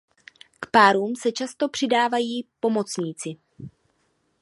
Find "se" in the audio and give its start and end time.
1.15-1.31